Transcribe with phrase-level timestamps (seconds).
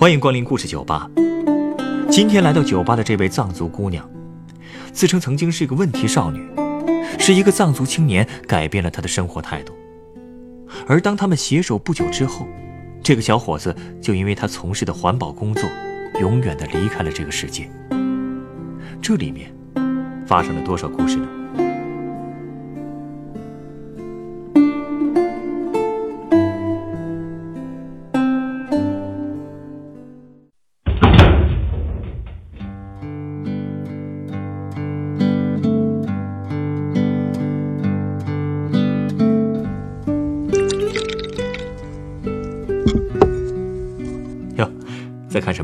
[0.00, 1.10] 欢迎光临故事酒吧。
[2.08, 4.08] 今天来到酒吧的这位藏族姑娘，
[4.92, 6.48] 自称曾经是个问题少女，
[7.18, 9.72] 是一个藏族青年改变了她的生活态度。
[10.86, 12.46] 而当他们携手不久之后，
[13.02, 15.68] 这个小伙子就因为他从事的环保工作，
[16.20, 17.68] 永远的离开了这个世界。
[19.02, 19.52] 这里面
[20.24, 21.26] 发生了多少故事呢？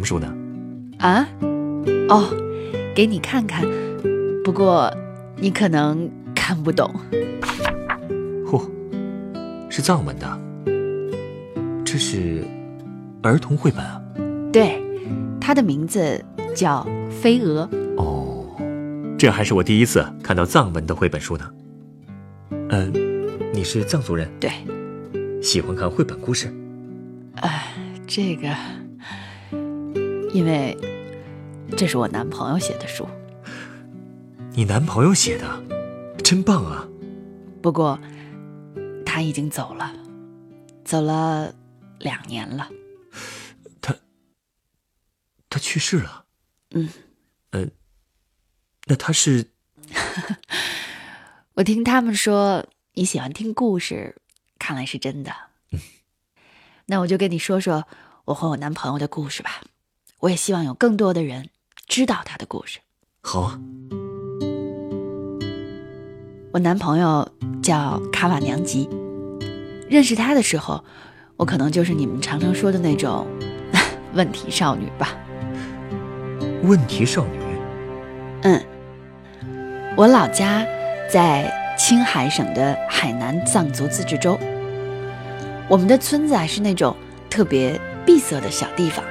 [0.04, 0.30] 么书呢？
[0.98, 1.26] 啊，
[2.10, 2.28] 哦，
[2.94, 3.64] 给你看看，
[4.44, 4.92] 不过
[5.36, 6.94] 你可能看不懂。
[8.46, 8.62] 嚯，
[9.70, 10.40] 是藏文的。
[11.86, 12.44] 这是
[13.22, 14.02] 儿童绘本啊。
[14.52, 14.82] 对，
[15.40, 16.22] 它的名字
[16.54, 17.66] 叫《飞蛾》。
[17.96, 18.44] 哦，
[19.16, 21.50] 这还是我第一次看到藏文的绘本书呢。
[22.68, 22.92] 嗯、
[23.52, 24.50] 你是藏族人，对，
[25.40, 26.52] 喜欢看绘本故事。
[27.36, 27.72] 哎，
[28.06, 28.48] 这个，
[30.34, 30.76] 因为
[31.76, 33.08] 这是我男朋友写的书，
[34.50, 35.62] 你男朋友写的，
[36.24, 36.88] 真棒啊！
[37.62, 37.96] 不过
[39.06, 39.94] 他已经走了，
[40.84, 41.54] 走了
[42.00, 42.68] 两年了。
[43.80, 43.94] 他，
[45.48, 46.24] 他去世了。
[46.72, 46.88] 嗯，
[47.50, 47.68] 呃，
[48.86, 49.52] 那他是
[51.54, 54.16] 我听他们说你喜欢听故事，
[54.58, 55.32] 看来是真的。
[56.86, 57.86] 那我就跟你说说
[58.24, 59.62] 我和我男朋友的故事吧。
[60.24, 61.50] 我也希望有更多的人
[61.86, 62.78] 知道他的故事。
[63.20, 63.60] 好啊。
[66.52, 67.28] 我男朋友
[67.62, 68.88] 叫卡瓦娘吉，
[69.86, 70.82] 认识他的时候，
[71.36, 73.26] 我可能就是你们常常说的那种
[74.14, 75.10] 问题少女吧。
[76.62, 77.38] 问题少女。
[78.44, 78.64] 嗯，
[79.94, 80.64] 我老家
[81.12, 84.38] 在青海省的海南藏族自治州。
[85.68, 86.96] 我们的村子啊是那种
[87.28, 89.04] 特别闭塞的小地方。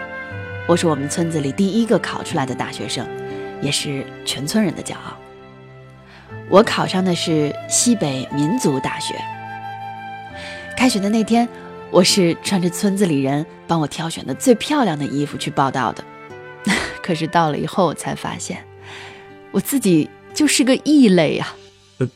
[0.66, 3.06] 我是我们村子里第一个考出来的大学生，
[3.62, 5.18] 也是全村人的骄傲。
[6.50, 9.13] 我考上的是西北民族大学。
[10.78, 11.47] 开学的那天，
[11.91, 16.01] 我是穿着村子里人帮我挑选的最漂亮的衣服去报道的。
[17.03, 18.63] 可是到了以后，我才发现，
[19.51, 21.53] 我自己就是个异类呀、
[21.97, 22.09] 呃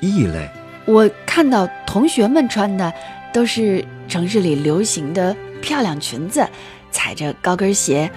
[0.00, 0.46] 异类。
[0.84, 2.92] 我看到同学们穿的
[3.32, 6.46] 都是城市里流行的漂亮裙子，
[6.90, 8.10] 踩着高跟鞋，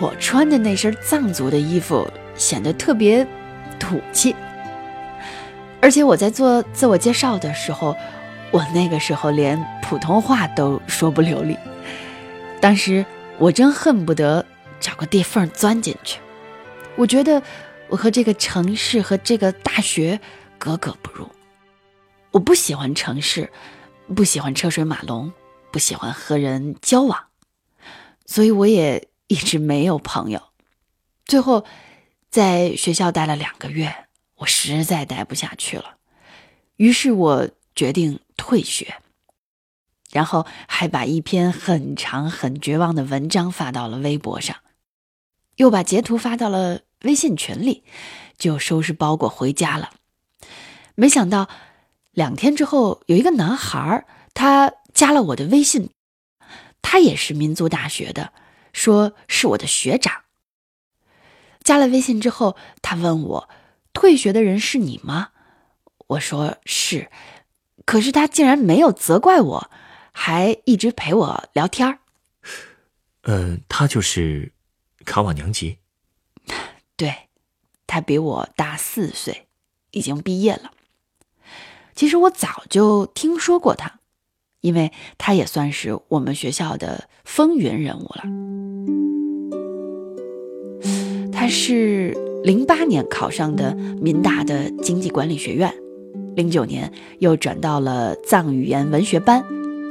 [0.00, 3.26] 我穿的那身藏族的衣服显得特别
[3.78, 4.34] 土气。
[5.80, 7.96] 而且我在做自我介绍的时候，
[8.50, 11.56] 我那个时候连普通话都说不流利。
[12.60, 13.04] 当时
[13.38, 14.44] 我真恨不得
[14.80, 16.18] 找个地缝钻进去。
[16.96, 17.40] 我觉得
[17.88, 20.18] 我和这个城市和这个大学
[20.58, 21.28] 格格不入。
[22.32, 23.48] 我不喜欢城市，
[24.14, 25.32] 不喜欢车水马龙，
[25.70, 27.26] 不喜欢和人交往，
[28.26, 30.42] 所以我也一直没有朋友。
[31.24, 31.64] 最后，
[32.30, 34.06] 在学校待了两个月，
[34.36, 35.96] 我实在待不下去了，
[36.76, 38.96] 于是我决定退学，
[40.10, 44.56] 然后还把一篇很长、很绝望的文章发到了微博上，
[45.56, 47.84] 又把截图发到了微信群里，
[48.36, 49.90] 就收拾包裹回家了。
[50.94, 51.48] 没想到。
[52.12, 54.04] 两天之后，有一个男孩儿，
[54.34, 55.90] 他加了我的微信，
[56.82, 58.32] 他也是民族大学的，
[58.72, 60.24] 说是我的学长。
[61.62, 63.48] 加了微信之后，他问我
[63.94, 65.28] ：“退学的人是你吗？”
[66.08, 67.12] 我说是，
[67.86, 69.70] 可是他竟然没有责怪我，
[70.10, 72.00] 还一直陪我聊天儿。
[73.22, 74.52] 呃，他就是
[75.04, 75.78] 卡瓦娘吉。
[76.96, 77.28] 对，
[77.86, 79.46] 他比我大四岁，
[79.92, 80.72] 已经毕业了。
[81.94, 83.97] 其实我早就听说过他，
[84.60, 88.24] 因为他也算是我们学校的风云人物了。
[91.32, 92.14] 他是
[92.44, 95.72] 零八年考上的民大的经济管理学院，
[96.34, 99.44] 零九年又转到了藏语言文学班，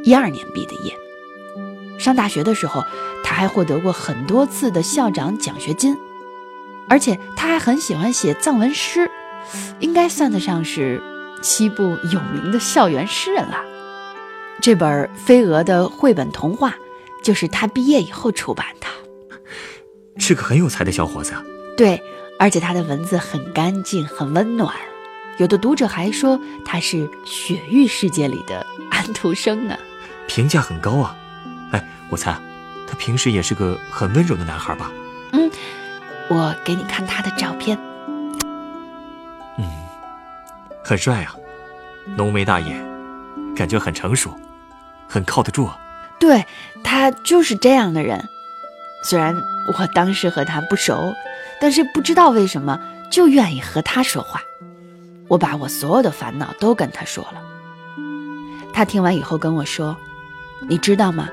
[0.03, 0.93] 一二年毕的业。
[1.97, 2.83] 上大学的时候，
[3.23, 5.95] 他还获得过很多次的校长奖学金，
[6.89, 9.09] 而且他还很喜欢写藏文诗，
[9.79, 11.01] 应该算得上是。
[11.39, 13.63] 西部有名的校园诗人了。
[14.61, 16.73] 这本《飞蛾》的绘本童话
[17.23, 18.87] 就是他毕业以后出版的。
[20.19, 21.43] 是个很有才的小伙子啊。
[21.77, 22.01] 对，
[22.39, 24.75] 而且他的文字很干净，很温暖。
[25.37, 29.77] 有的读者还说他是雪域世界里的安徒生呢。
[30.27, 31.15] 评价很高啊。
[31.71, 32.35] 哎，我猜，
[32.87, 34.91] 他平时也是个很温柔的男孩吧？
[35.33, 35.51] 嗯，
[36.29, 37.77] 我给你看他的照片。
[39.59, 39.65] 嗯，
[40.83, 41.35] 很帅啊，
[42.15, 42.83] 浓眉大眼，
[43.55, 44.31] 感觉很成熟，
[45.07, 45.79] 很靠得住啊。
[46.19, 46.45] 对
[46.83, 48.27] 他就是这样的人。
[49.03, 49.35] 虽然
[49.67, 51.13] 我当时和他不熟，
[51.61, 52.79] 但是不知道为什么
[53.11, 54.41] 就愿意和他说话。
[55.27, 57.41] 我把我所有的烦恼都跟他说了。
[58.73, 59.95] 他听完以后跟我说
[60.67, 61.29] ：“你知道吗？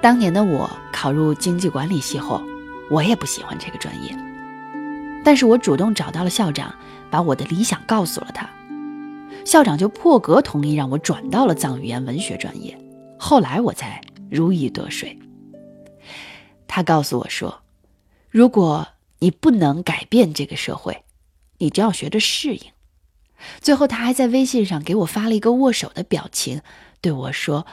[0.00, 2.42] 当年的我考入经济管理系后，
[2.90, 4.16] 我也不喜欢这个专业。
[5.24, 6.74] 但是我主动找到了校长，
[7.10, 8.48] 把我的理想告诉了他，
[9.44, 12.76] 校长就破格同意让我转到了藏语言文学专业。
[13.22, 15.16] 后来我才如鱼得水。”
[16.66, 17.62] 他告诉我说
[18.28, 18.88] ：“如果
[19.20, 21.04] 你不能改变这个社会，
[21.58, 22.72] 你就要学着适应。”
[23.60, 26.62] 最后，他还在微信上给我发了一个握手的表情，
[27.00, 27.64] 对我说：“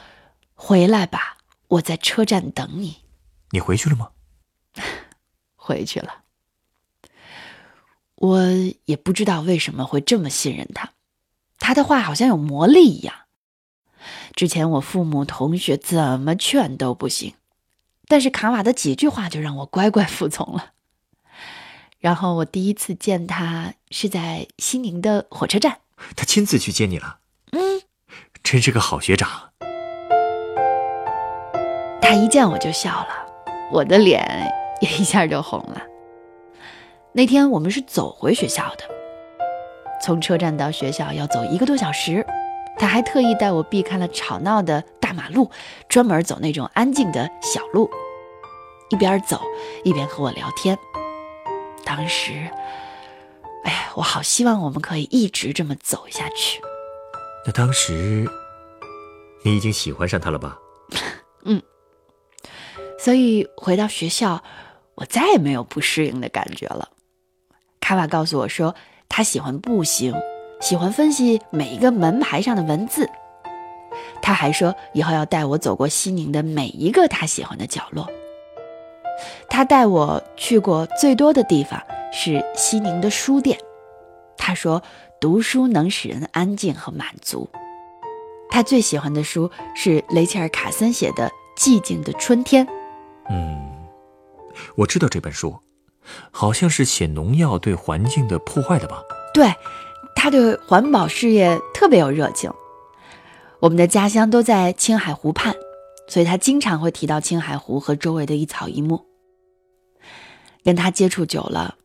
[0.53, 1.37] 回来吧，
[1.67, 2.97] 我在车站等你。”
[3.51, 4.11] 你回去了吗？
[5.55, 6.23] 回去了。
[8.15, 8.39] 我
[8.85, 10.91] 也不知道为什么会这么信任他，
[11.57, 13.15] 他的话好像有魔力一样。
[14.35, 17.33] 之前我父母、同学怎么劝都不行。
[18.07, 20.71] 但是卡瓦的几句话就让我乖乖服从了。
[21.99, 25.79] 然后我第一次见他是在西宁的火车站，
[26.15, 27.19] 他亲自去接你了。
[27.51, 27.81] 嗯，
[28.41, 29.51] 真是个好学长。
[32.01, 33.09] 他一见我就笑了，
[33.71, 35.81] 我的脸也一下就红了。
[37.11, 38.83] 那天我们是走回学校的，
[40.01, 42.25] 从车站到学校要走一个多小时，
[42.79, 44.83] 他还特意带我避开了吵闹的。
[44.99, 45.49] 大马路，
[45.87, 47.89] 专门走那种安静的小路，
[48.91, 49.41] 一边走
[49.83, 50.77] 一边和我聊天。
[51.83, 52.31] 当时，
[53.63, 56.61] 哎呀，我好希望我们可以一直这么走下去。
[57.43, 58.29] 那当时，
[59.43, 60.59] 你已经喜欢上他了吧？
[61.43, 61.59] 嗯。
[62.99, 64.43] 所以回到学校，
[64.93, 66.89] 我再也没有不适应的感觉了。
[67.81, 68.75] 卡瓦告诉我说，
[69.07, 70.13] 他喜欢步行，
[70.59, 73.09] 喜欢分析每一个门牌上的文字。
[74.21, 78.07] 他还说，以后要带我走过西宁的每一个他喜欢的角落。
[79.49, 83.57] 他带我去过最多的地方是西宁的书店。
[84.37, 84.81] 他说，
[85.19, 87.49] 读书能使人安静和满足。
[88.49, 92.65] 他最喜欢的书是雷切尔·卡森写的《寂静的春天》。
[93.29, 93.69] 嗯，
[94.75, 95.57] 我知道这本书，
[96.31, 99.01] 好像是写农药对环境的破坏的吧？
[99.33, 99.53] 对，
[100.15, 102.51] 他对环保事业特别有热情。
[103.59, 105.53] 我们的家乡都在青海湖畔，
[106.07, 109.05] 所以他经常会提到青海湖和周围的一草一木。
[110.63, 111.75] 跟他接触久了，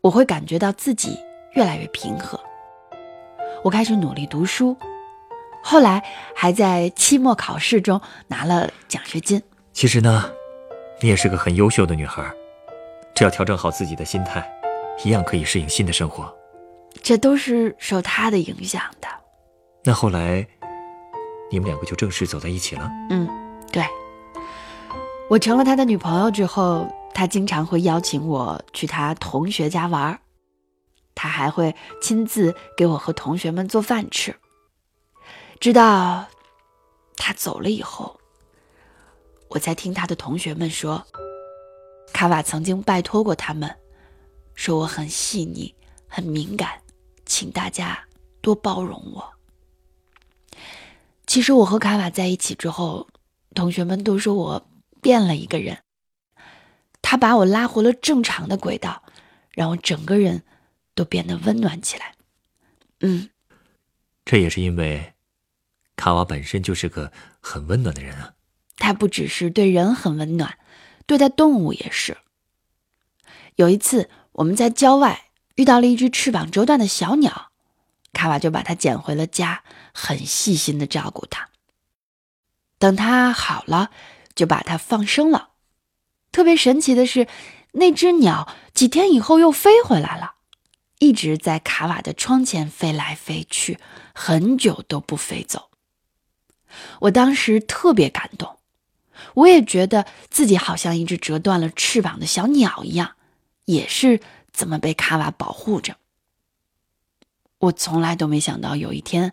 [0.00, 1.18] 我会感觉到自己
[1.54, 2.38] 越来越平和。
[3.62, 4.76] 我开始努力读书，
[5.62, 6.04] 后来
[6.34, 9.42] 还在期末考试中拿了奖学金。
[9.72, 10.30] 其实呢，
[11.00, 12.30] 你也是个很优秀的女孩，
[13.14, 14.46] 只要调整好自己的心态，
[15.04, 16.32] 一样可以适应新的生活。
[17.02, 19.08] 这都是受他的影响的。
[19.84, 20.46] 那后来。
[21.50, 22.90] 你们两个就正式走在一起了。
[23.10, 23.28] 嗯，
[23.70, 23.84] 对。
[25.30, 30.18] 我成了他的女朋友之后，他经常会邀请我去他同学家玩
[31.14, 34.34] 他还会亲自给我和同学们做饭吃。
[35.60, 36.26] 直到
[37.16, 38.18] 他走了以后，
[39.48, 41.04] 我才听他的同学们说，
[42.12, 43.72] 卡瓦曾经拜托过他们，
[44.56, 45.72] 说我很细腻、
[46.08, 46.70] 很敏感，
[47.34, 47.98] 请大家
[48.40, 49.34] 多包容我。
[51.26, 53.08] 其实我和卡瓦在一起之后，
[53.56, 54.68] 同学们都说我
[55.02, 55.82] 变了一个人。
[57.02, 59.02] 他把我拉回了正常的轨道，
[59.50, 60.44] 让我整个人
[60.94, 62.14] 都变得温暖起来。
[63.00, 63.28] 嗯，
[64.24, 65.14] 这也是因为
[65.96, 67.10] 卡瓦本身就是个
[67.40, 68.34] 很温暖的人啊。
[68.76, 70.56] 他不只是对人很温暖，
[71.04, 72.16] 对待动物也是。
[73.56, 77.50] 有一次我们在郊外遇到了一只翅膀折断的小鸟。
[78.12, 81.48] 卡瓦就把它捡回了家，很细心的照顾它。
[82.78, 83.90] 等它好了，
[84.34, 85.50] 就把它放生了。
[86.30, 87.26] 特别神奇的是，
[87.72, 90.34] 那只鸟几天以后又飞回来了，
[91.00, 93.78] 一直在卡瓦的窗前飞来飞去，
[94.14, 95.70] 很久都不飞走。
[97.00, 98.58] 我当时特别感动，
[99.34, 103.16] 我也觉得自己好像一只折断了翅膀的小鸟一样，
[103.64, 104.20] 也是
[104.54, 105.96] 怎么被卡瓦保护着。
[107.58, 109.32] 我从来都没想到有一天，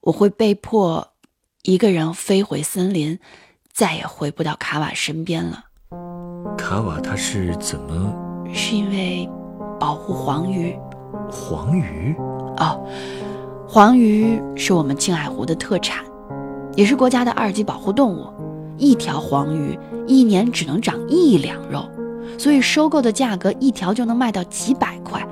[0.00, 1.12] 我会被迫
[1.62, 3.18] 一个人飞回森林，
[3.72, 5.64] 再也回不到卡瓦身边了。
[6.56, 8.12] 卡瓦他是怎么？
[8.52, 9.28] 是因为
[9.78, 10.76] 保护黄鱼。
[11.30, 12.14] 黄鱼？
[12.56, 12.84] 哦，
[13.68, 16.04] 黄鱼是我们青海湖的特产，
[16.74, 18.32] 也是国家的二级保护动物，
[18.76, 21.88] 一条黄鱼一年只能长一两肉，
[22.36, 25.26] 所以收购的价格一条就能卖到几百块。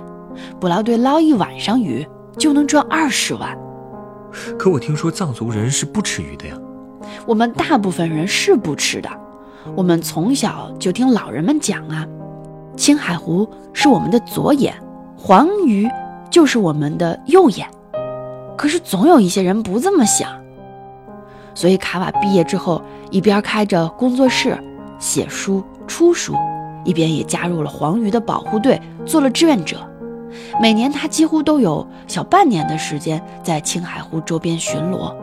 [0.60, 2.06] 捕捞队捞一晚上鱼
[2.38, 3.56] 就能赚二十万。
[4.58, 6.54] 可我听说藏族人是不吃鱼的呀。
[7.26, 9.08] 我们大部分人是不吃的。
[9.74, 12.06] 我们从小就听老人们讲啊，
[12.76, 14.74] 青海湖是我们的左眼，
[15.16, 15.88] 黄鱼
[16.30, 17.66] 就是我们的右眼。
[18.56, 20.30] 可是总有一些人不这么想，
[21.54, 24.56] 所以卡瓦毕业之后，一边开着工作室
[24.98, 26.34] 写书出书，
[26.87, 29.76] 一边也加入了黄鱼的保护队，做了志愿者。
[30.61, 35.14] 每年他几乎都有小半年的时间在青海湖周边巡逻。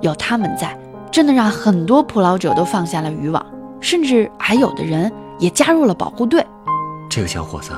[0.00, 0.78] 有他们在，
[1.10, 3.44] 真的让很多捕捞者都放下了渔网，
[3.80, 6.44] 甚至还有的人也加入了保护队。
[7.10, 7.72] 这个小伙子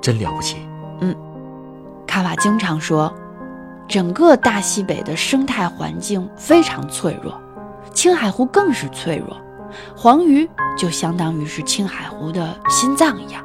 [0.00, 0.56] 真了不起。
[1.00, 1.14] 嗯，
[2.06, 3.12] 卡瓦经常说。
[3.88, 7.32] 整个大西北的生态环境非常脆弱，
[7.94, 9.36] 青海湖更是脆弱。
[9.96, 13.44] 黄鱼就相当于是青海湖的心脏一样。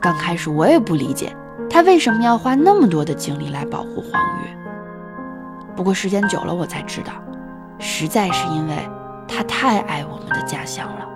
[0.00, 1.34] 刚开始我也不理解
[1.68, 4.56] 他为什么要花那么多的精力来保护黄鱼，
[5.76, 7.12] 不过时间久了我才知道，
[7.78, 8.76] 实在是因为
[9.26, 11.08] 他太爱我们的家乡了。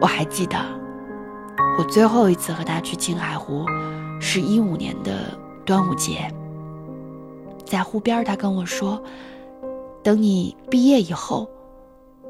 [0.00, 0.56] 我还记得，
[1.78, 3.64] 我最后一次和他去青海湖，
[4.20, 5.12] 是一五年的。
[5.66, 6.32] 端午节，
[7.66, 9.02] 在湖边，他跟我说
[10.02, 11.46] ：“等你毕业以后，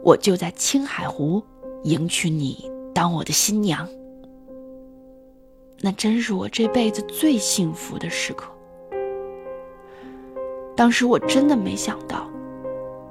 [0.03, 1.43] 我就在青海湖
[1.85, 3.89] 迎娶你当我的新娘。”
[5.81, 8.51] 那真是我这辈子最幸福的时刻。
[10.75, 12.29] 当时我真的没想到，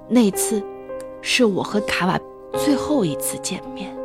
[0.10, 0.62] 那次
[1.22, 2.20] 是我和卡瓦
[2.53, 3.96] 最后一次见面。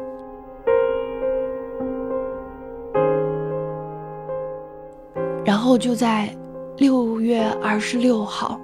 [5.44, 6.34] 然后就在
[6.76, 8.60] 六月二十六号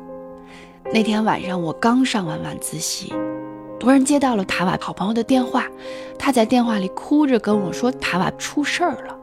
[0.93, 3.13] 那天晚上，我刚上完晚自习，
[3.79, 5.67] 突然接到了塔瓦好朋友的电话，
[6.19, 9.17] 他在电话里哭着跟我说塔瓦出事儿了。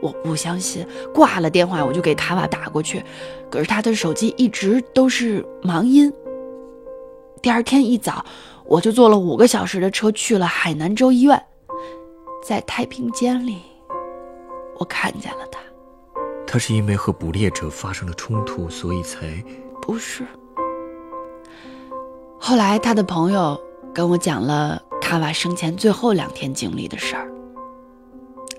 [0.00, 3.02] 我不相信，挂了电话我就给塔瓦打过去，
[3.50, 6.12] 可是他的手机一直都是忙音。
[7.40, 8.24] 第二天一早，
[8.64, 11.42] 我就坐了五个小时的车去了海南州医院，
[12.46, 13.62] 在太平间里，
[14.78, 15.58] 我看见了他。
[16.46, 19.42] 他是因为和捕猎者发生了冲突，所以才
[19.82, 20.24] 不是。
[22.38, 23.58] 后来他的朋友
[23.94, 27.30] 跟我讲了卡瓦生前最后两天经历的事儿。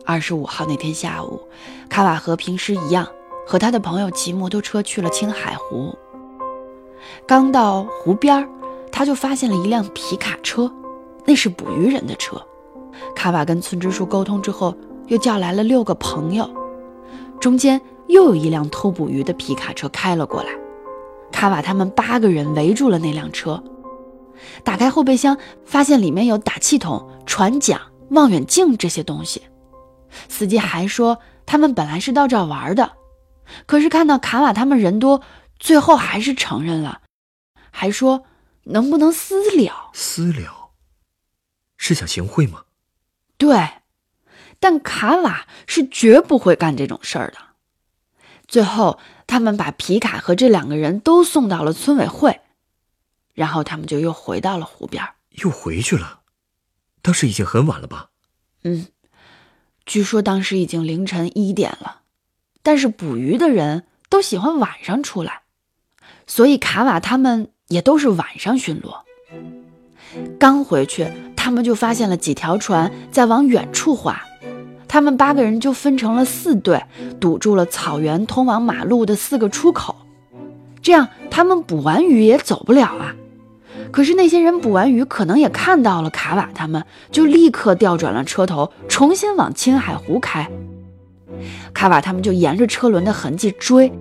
[0.06, 1.40] 二十五号那天下午，
[1.90, 3.08] 卡瓦和平时一样，
[3.46, 5.96] 和他的朋友骑摩托车去了青海湖。
[7.28, 8.48] 刚到湖边，
[8.92, 10.72] 他就发现了一辆皮卡车，
[11.26, 12.42] 那是捕鱼人的车。
[13.16, 14.76] 卡瓦跟村支书沟通之后，
[15.08, 16.50] 又叫来了六个朋友。
[17.40, 20.50] 中间又有一辆偷捕鱼的皮卡车开了过来，
[21.36, 23.62] 卡瓦他们八个人围住了那辆车，
[24.64, 27.78] 打开后备箱，发现里面有打气筒、船桨、
[28.12, 29.42] 望远镜这些东西。
[30.30, 32.94] 司机还说他们本来是到这儿玩的，
[33.66, 35.22] 可是看到卡瓦他们人多，
[35.60, 37.02] 最后还是承认了，
[37.70, 38.24] 还说
[38.64, 39.92] 能不能私了？
[39.92, 40.70] 私了？
[41.76, 42.64] 是想行贿吗？
[43.38, 43.60] 对。
[44.62, 47.38] 但卡瓦是绝不会干这种事儿的。
[48.48, 52.42] 最后，他们把皮卡和这两个人都送到了村委会，
[53.34, 55.04] 然后他们就又回到了湖边。
[55.32, 56.22] 又回去了？
[57.02, 58.10] 当时已经很晚了吧？
[58.64, 58.88] 嗯，
[59.86, 62.02] 据说当时已经凌晨一点了。
[62.64, 65.42] 但是捕鱼的人都喜欢晚上出来，
[66.26, 69.02] 所以卡瓦他们也都是晚上巡逻。
[70.40, 74.24] 刚回去，他们就发现了几条船在往远处划。
[74.96, 76.82] 他们八个人就分成了四队，
[77.20, 79.94] 堵住了草原通往马路的四个出口，
[80.82, 83.14] 这样他们捕完鱼也走不了啊。
[83.92, 90.50] 可是那些人捕完鱼，可能也看到了卡瓦他们，就立刻调转了车头，重新往青海湖开。
[91.74, 93.92] 卡瓦他们就沿着车轮的痕迹追，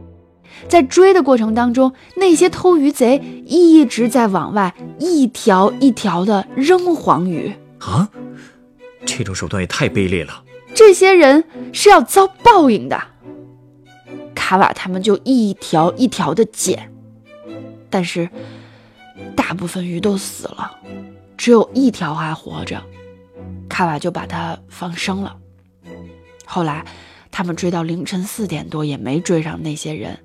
[0.68, 8.08] 在追的过程当中，那些偷鱼贼一直在往外一条一条的扔黄鱼啊，
[9.04, 10.43] 这种手段也太卑劣了。
[10.75, 13.00] 这些人是要遭报应的。
[14.35, 16.93] 卡瓦他们就一条一条的捡，
[17.88, 18.28] 但是
[19.35, 20.78] 大部分鱼都死了，
[21.37, 22.83] 只有一条还活着。
[23.69, 25.37] 卡瓦就把它放生了。
[26.45, 26.85] 后来
[27.31, 30.19] 他们追到凌晨四点多也没追上那些人。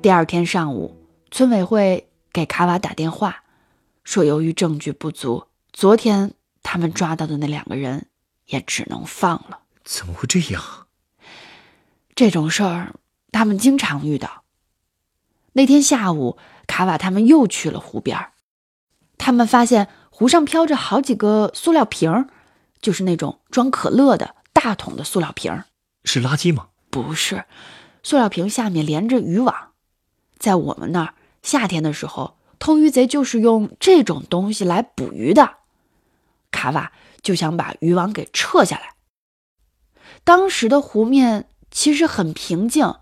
[0.00, 0.96] 第二天上午，
[1.30, 3.42] 村委会给卡瓦打电话，
[4.02, 8.06] 说由于证据不足，昨天他们抓到的那两个人
[8.46, 9.58] 也只能放了。
[9.84, 10.86] 怎么会这样？
[12.14, 12.94] 这种事儿
[13.30, 14.44] 他们经常遇到。
[15.54, 18.30] 那天下午，卡瓦他们又去了湖边
[19.18, 22.28] 他们发现湖上飘着好几个塑料瓶儿，
[22.80, 25.66] 就是那种装可乐的大桶的塑料瓶儿。
[26.04, 26.68] 是垃圾吗？
[26.90, 27.44] 不是，
[28.02, 29.72] 塑料瓶下面连着渔网。
[30.38, 35.58] 在我们那儿，夏天的时候，偷鱼贼就是用这种东西来捕鱼的。
[36.50, 38.94] 卡瓦就想把渔网给撤下来。
[40.24, 42.94] 当时的湖面其实很平静，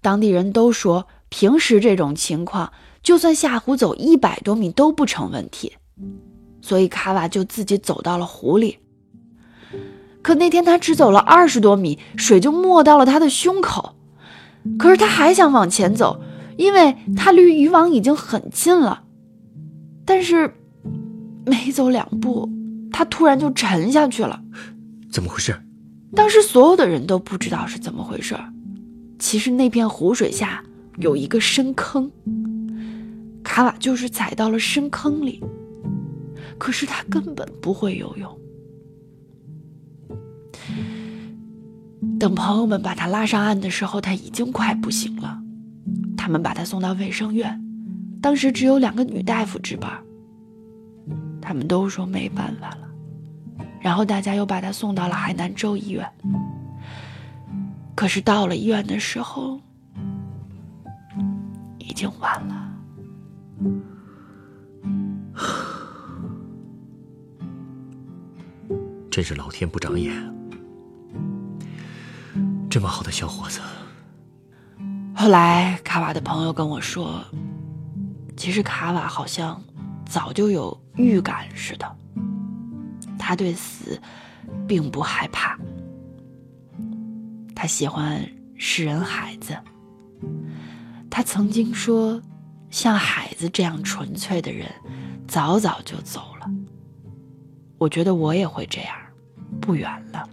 [0.00, 5.74] 当地人都说，平时这种情况，就算下湖走一百多米都不成问题。
[6.62, 8.78] 所以卡瓦就自己走到了湖里。
[10.22, 13.94] 可那天他只走了二十多米，水就没到了他的胸口。
[14.78, 16.22] 可是他还想往前走，
[16.56, 19.02] 因为他离渔网已经很近了。
[20.06, 20.54] 但是
[21.44, 22.48] 没走两步，
[22.90, 24.40] 他突然就沉下去了。
[25.12, 25.54] 怎么回事？
[26.14, 28.36] 当时所有的人都不知道是怎么回事。
[29.18, 30.62] 其实那片湖水下
[30.98, 32.10] 有一个深坑，
[33.42, 35.42] 卡瓦就是踩到了深坑里。
[36.56, 38.38] 可是他根本不会游泳。
[42.18, 45.40] 等朋友们把他拉上岸的时候，他已经快不行了。
[46.16, 47.60] 他们把他送到卫生院，
[48.22, 49.90] 当时只有两个女大夫值班。
[51.40, 52.83] 他们都说没办法了，
[53.84, 56.10] 然后大家又把他送到了海南州医院。
[57.94, 59.60] 可是到了医院的时候，
[61.76, 62.70] 已经晚了。
[69.10, 70.14] 真是老天不长眼，
[72.70, 73.60] 这么好的小伙子。
[75.14, 77.22] 后来卡瓦的朋友跟我说，
[78.34, 79.62] 其实卡瓦好像
[80.06, 81.96] 早就有预感似的，
[83.26, 83.98] 他对死
[84.68, 85.58] 并不害怕，
[87.56, 88.22] 他喜欢
[88.54, 89.56] 世人孩子。
[91.10, 92.20] 他曾经说，
[92.68, 94.68] 像孩子这样纯粹的人，
[95.26, 96.50] 早早就走了。
[97.78, 98.94] 我觉得我也会这样。
[99.58, 100.28] 不远了。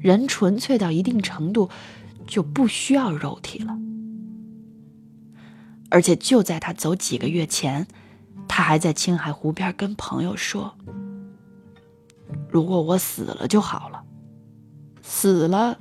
[0.00, 1.68] 人纯粹到一定程度，
[2.26, 3.76] 就不需要肉体了。
[5.90, 7.86] 而且就在他走几个月前，
[8.46, 10.74] 他还在青海湖边跟朋友说
[12.50, 14.02] ：“如果我死了就好了，
[15.02, 15.78] 死了，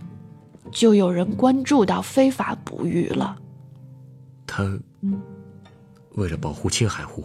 [0.72, 3.38] 就有人关注到非法捕鱼了。”
[4.46, 4.64] 他
[6.16, 7.24] 为了保护青海湖，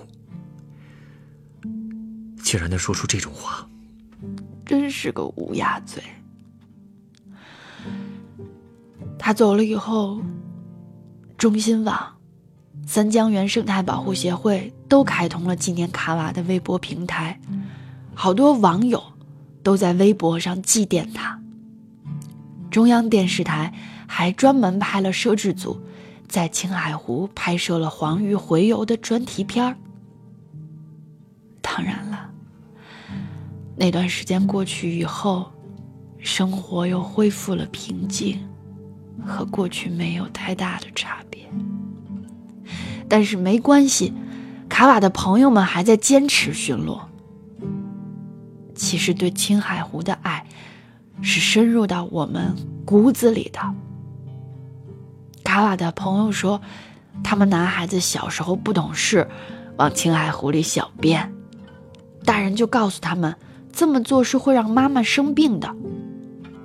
[2.42, 3.66] 竟然能说出这种话。
[4.64, 6.02] 真是个乌鸦嘴。
[9.18, 10.20] 他走了以后，
[11.37, 12.16] 中新网、
[12.87, 17.40] 三江源生态保护协会都开通了纪念卡瓦的微博平台，
[18.14, 19.02] 好多网友
[19.62, 21.40] 都在微博上祭奠他。
[22.70, 23.72] 中央电视台
[24.07, 25.81] 还专门派了摄制组，
[26.27, 29.77] 在青海湖拍摄了黄鱼洄游的专题片儿。
[31.61, 32.31] 当然了。
[33.77, 35.51] 那段时间过去以后，
[36.18, 38.38] 生活又恢复了平静，
[39.27, 41.42] 和过去没有太大的差别。
[43.09, 44.12] 但是没关系，
[44.68, 47.01] 卡瓦的朋友们还在坚持巡逻。
[48.92, 50.44] 其实对青海湖的爱，
[51.22, 53.59] 是深入到我们骨子里的。
[55.42, 56.61] 卡瓦的朋友说，
[57.24, 59.26] 他们男孩子小时候不懂事，
[59.78, 61.33] 往青海湖里小便，
[62.26, 63.35] 大人就告诉他们。
[63.72, 65.74] 这么做是会让妈妈生病的，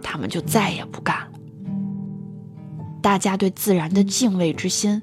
[0.04, 1.40] 他们就再也不干了。
[3.02, 5.02] 大家对自然的敬畏之心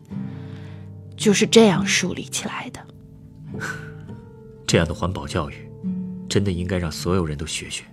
[1.16, 2.80] 就是这样树立起来的。
[4.66, 5.54] 这样的环保教育，
[6.34, 7.84] 真的应该让所有人都学学。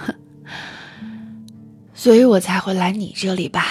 [1.92, 3.66] 所以我才会来你这里吧，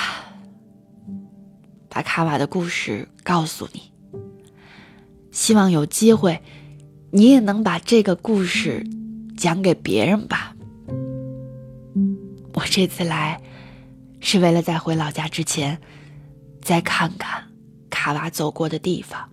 [1.90, 3.92] 把卡瓦的故事告诉你，
[5.32, 6.40] 希望有机会。
[7.10, 8.86] 你也能把这个故事
[9.36, 10.56] 讲给别人吧。
[12.54, 13.42] 我这次来，
[14.20, 15.82] 是为了在回老家之前，
[16.62, 17.44] 再看看
[17.90, 19.28] 卡瓦走过的地方。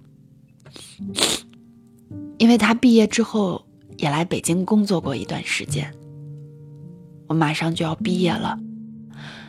[2.38, 3.65] 因为他毕业之后
[3.98, 5.92] 也来北京工作过一段时间。
[7.26, 8.59] 我马上就要毕业了，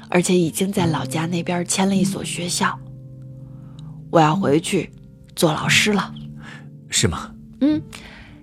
[0.10, 2.80] 而且已经在老家那边签了一所学校。
[4.12, 4.92] 我要回去
[5.36, 6.14] 做老师了。
[6.90, 7.34] 是吗？
[7.62, 7.82] 嗯。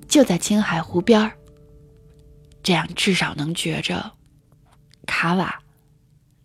[0.07, 1.33] 就在青海湖边儿，
[2.63, 4.13] 这样至少能觉着
[5.07, 5.61] 卡瓦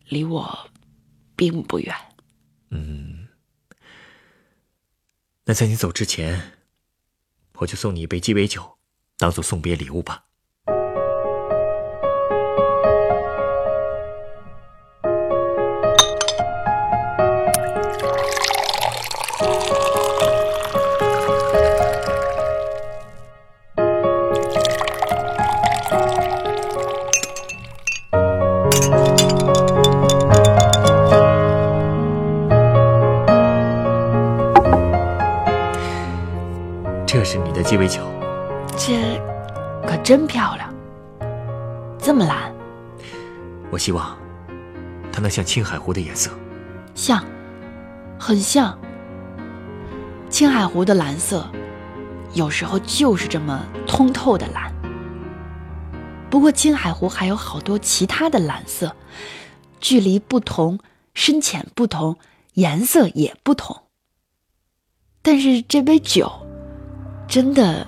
[0.08, 0.58] 离我
[1.36, 1.93] 并不远。
[2.72, 3.28] 嗯，
[5.45, 6.41] 那在你走之前，
[7.58, 8.79] 我就送你一杯鸡尾酒，
[9.19, 10.23] 当做送别礼物吧。
[37.05, 38.18] 这是你的鸡尾酒。
[38.89, 39.21] 这
[39.88, 40.73] 可真漂亮，
[41.99, 42.52] 这么蓝，
[43.69, 44.17] 我希望
[45.13, 46.32] 它能像青海湖的颜色。
[46.95, 47.23] 像，
[48.19, 48.75] 很像。
[50.28, 51.47] 青海湖的蓝色，
[52.34, 54.73] 有时候就是这么通透的蓝。
[56.32, 58.95] 不过青海湖还有好多其他的蓝色，
[59.80, 60.80] 距离不同，
[61.13, 62.17] 深浅不同，
[62.56, 63.84] 颜色也不同。
[65.21, 66.32] 但是这杯酒，
[67.28, 67.86] 真的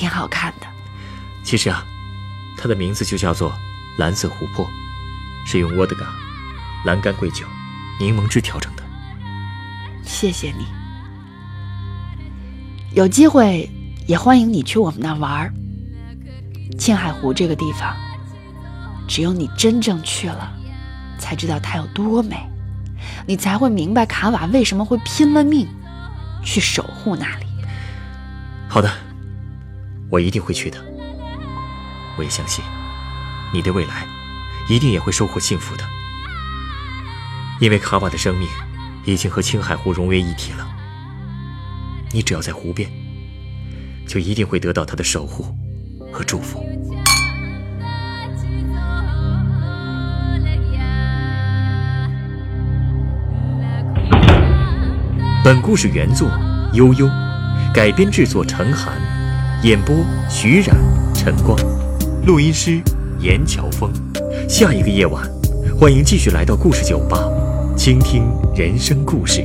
[0.00, 0.66] 挺好看的。
[1.44, 1.84] 其实啊，
[2.56, 3.52] 它的名字就叫做
[4.00, 4.66] “蓝色湖泊”，
[5.44, 6.06] 是用沃德嘎、
[6.86, 7.44] 蓝干桂酒、
[8.00, 8.82] 柠檬汁调成的。
[10.02, 10.66] 谢谢你。
[12.94, 13.68] 有机会
[14.06, 15.52] 也欢迎你去我们那玩儿。
[16.78, 17.94] 青海湖这个地方，
[19.06, 20.50] 只有你真正去了，
[21.18, 22.38] 才知道它有多美，
[23.26, 25.68] 你才会明白卡瓦为什么会拼了命
[26.42, 27.44] 去守护那里。
[28.66, 28.90] 好的，
[30.10, 30.78] 我一定会去的。
[32.18, 32.64] 我也相信，
[33.52, 34.06] 你的未来
[34.68, 35.84] 一定也会收获幸福的，
[37.60, 38.48] 因为卡瓦的生命
[39.04, 40.66] 已经和青海湖融为一体了。
[42.12, 42.90] 你只要在湖边，
[44.06, 45.54] 就一定会得到他的守护
[46.12, 46.66] 和祝福。
[55.42, 56.28] 本故事原作
[56.74, 57.08] 悠悠，
[57.72, 59.00] 改编制作陈寒，
[59.62, 59.94] 演播
[60.30, 60.74] 徐冉、
[61.14, 61.54] 陈光，
[62.24, 62.80] 录音师
[63.18, 63.92] 严乔峰。
[64.48, 65.22] 下一个夜晚，
[65.78, 67.30] 欢迎继续来到故事酒吧，
[67.76, 68.24] 倾听
[68.56, 69.44] 人生故事。